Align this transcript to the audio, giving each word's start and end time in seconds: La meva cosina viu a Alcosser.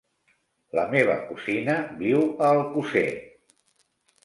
La 0.79 0.85
meva 0.93 1.17
cosina 1.27 1.77
viu 2.01 2.25
a 2.47 2.51
Alcosser. 2.57 3.07